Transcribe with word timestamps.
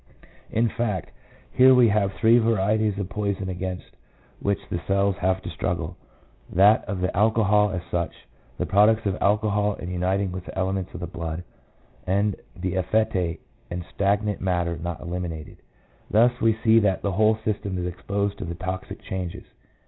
i 0.11 0.25
In 0.49 0.67
fact, 0.67 1.11
here 1.53 1.75
we 1.75 1.89
have 1.89 2.13
three 2.19 2.39
varieties 2.39 2.97
of 2.97 3.07
poison 3.07 3.49
against 3.49 3.85
which 4.39 4.57
the 4.71 4.81
cells 4.87 5.17
have 5.17 5.43
to 5.43 5.49
struggle— 5.51 5.95
that 6.49 6.83
of 6.85 7.01
the 7.01 7.15
alcohol 7.15 7.69
as 7.69 7.83
such, 7.91 8.11
the 8.57 8.65
products 8.65 9.05
of 9.05 9.15
alcohol 9.21 9.75
in 9.75 9.91
uniting 9.91 10.31
with 10.31 10.45
the 10.45 10.57
elements 10.57 10.91
of 10.95 11.01
the 11.01 11.05
blood, 11.05 11.43
2 12.07 12.11
and 12.13 12.35
the 12.55 12.73
effete 12.77 13.41
and 13.69 13.85
stagnant 13.93 14.41
matter 14.41 14.75
not 14.75 15.01
eliminated. 15.01 15.57
Thus 16.09 16.31
we 16.41 16.57
see 16.63 16.79
that 16.79 17.03
the 17.03 17.11
whole 17.11 17.37
system 17.45 17.77
is 17.77 17.85
exposed 17.85 18.39
to 18.39 18.45
the 18.45 18.55
toxic 18.55 19.03
changes. 19.03 19.43